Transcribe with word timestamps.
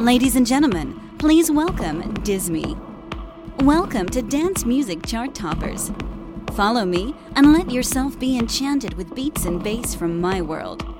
Ladies 0.00 0.34
and 0.34 0.46
gentlemen, 0.46 0.98
please 1.18 1.50
welcome 1.50 2.14
DisMe. 2.24 2.74
Welcome 3.64 4.08
to 4.08 4.22
Dance 4.22 4.64
Music 4.64 5.04
Chart 5.04 5.34
Toppers. 5.34 5.92
Follow 6.54 6.86
me 6.86 7.14
and 7.36 7.52
let 7.52 7.70
yourself 7.70 8.18
be 8.18 8.38
enchanted 8.38 8.94
with 8.94 9.14
beats 9.14 9.44
and 9.44 9.62
bass 9.62 9.94
from 9.94 10.18
my 10.18 10.40
world. 10.40 10.99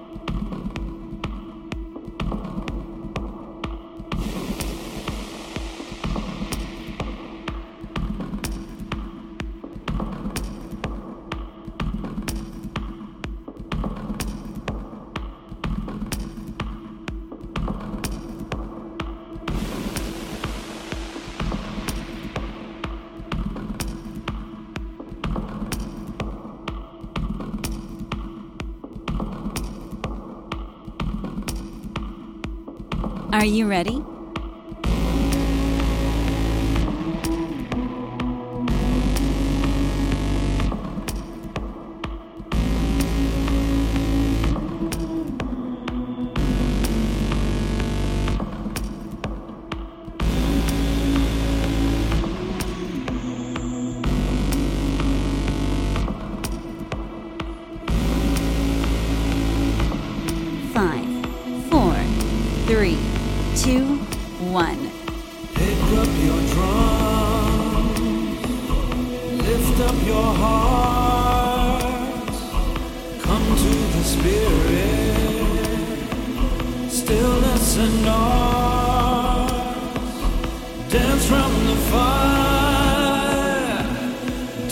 Are 33.41 33.47
you 33.47 33.67
ready? 33.67 34.10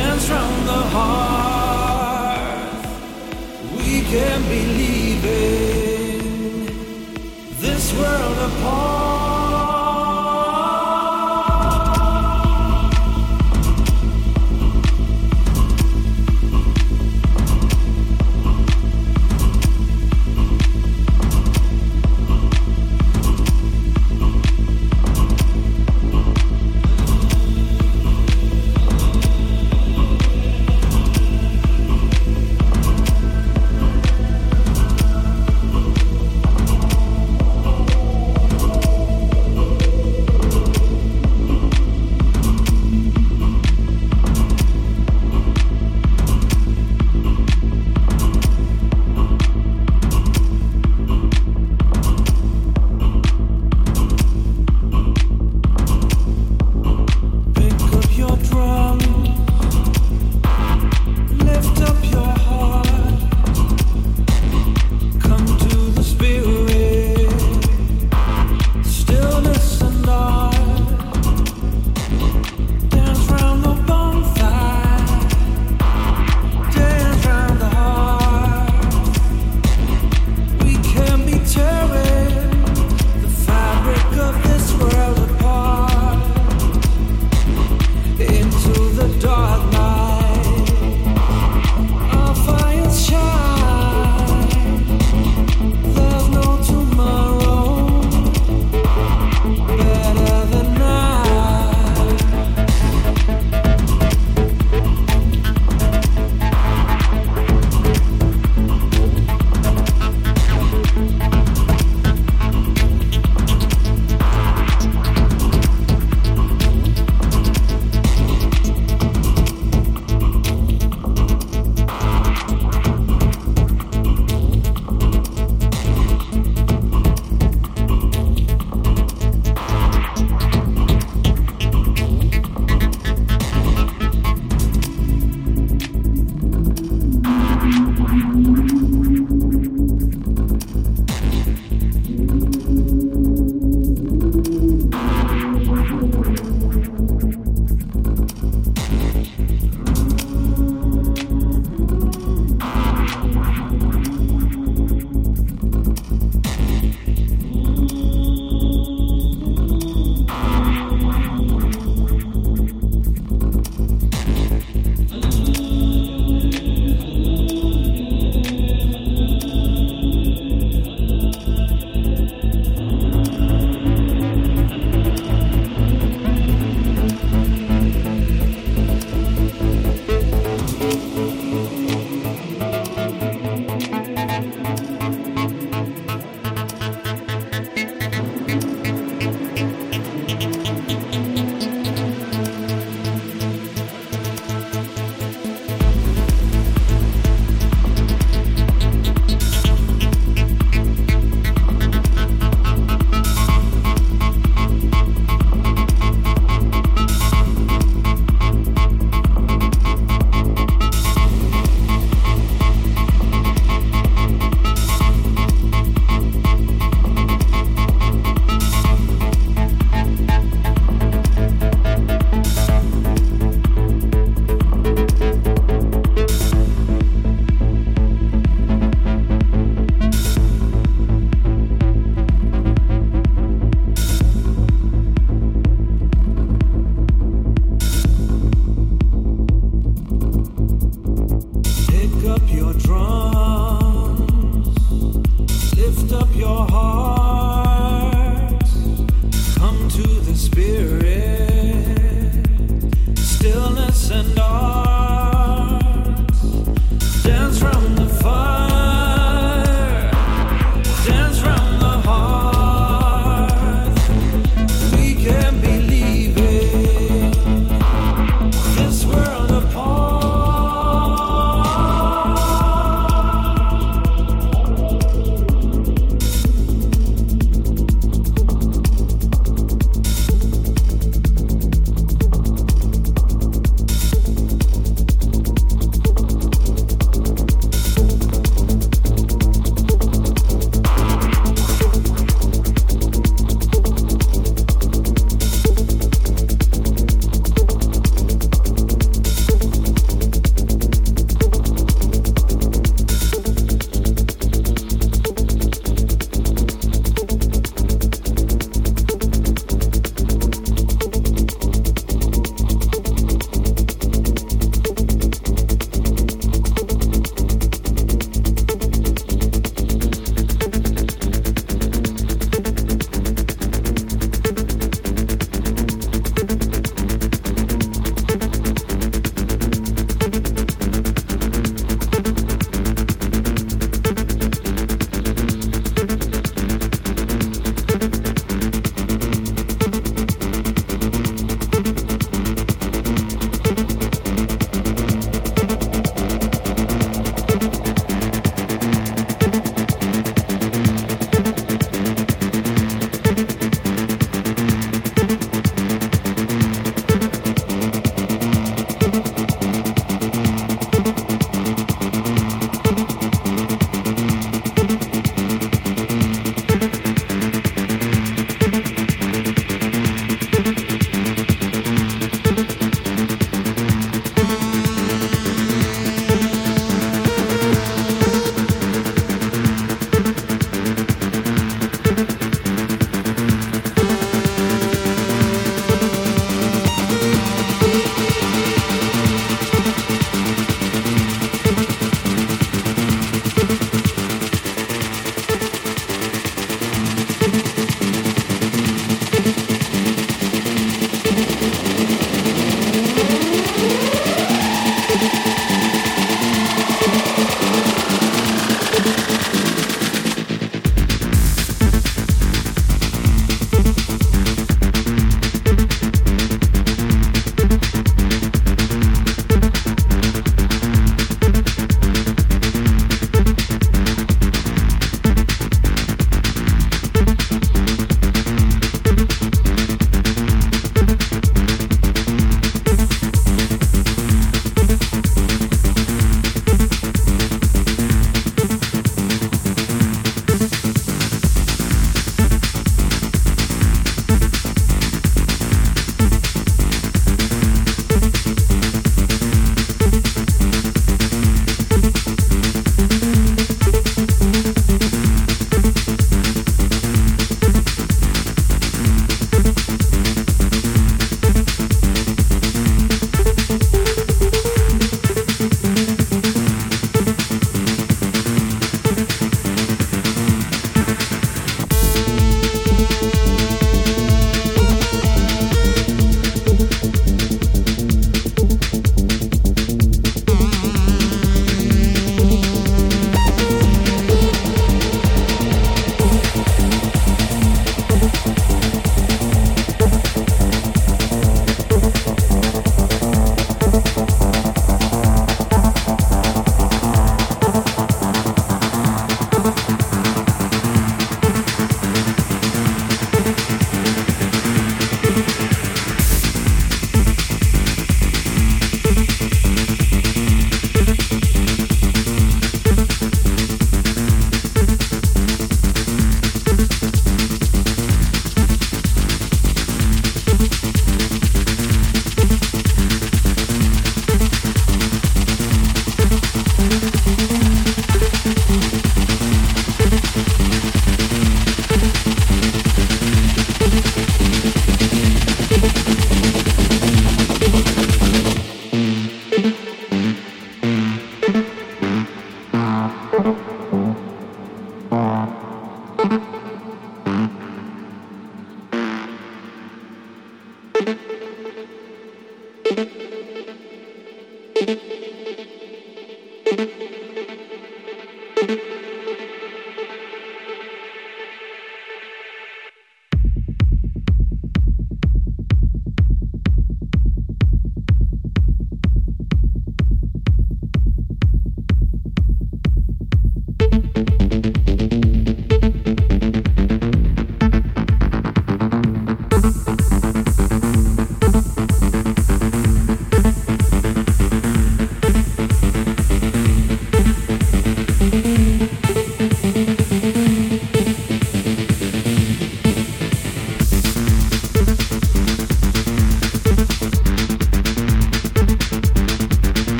Dance 0.00 0.26
round 0.30 0.66
the 0.72 0.82
heart. 0.94 2.70
We 3.76 3.90
can 4.12 4.38
be 4.52 4.60
leaving 4.80 6.22
this 7.64 7.84
world 7.98 8.38
apart. 8.50 9.19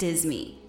DisMe. 0.00 0.59